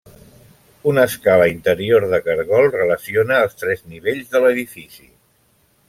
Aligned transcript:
Una 0.91 1.03
escala 1.09 1.45
interior 1.51 2.07
de 2.13 2.21
caragol 2.29 2.71
relaciona 2.79 3.39
els 3.43 3.55
tres 3.61 3.87
nivells 3.93 4.33
de 4.35 4.43
l'edifici. 4.47 5.09